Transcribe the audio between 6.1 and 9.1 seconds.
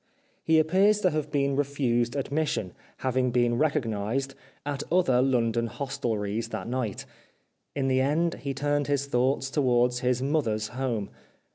ries that night. In the end he turned his